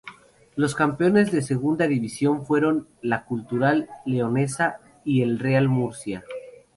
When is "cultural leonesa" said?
3.23-4.79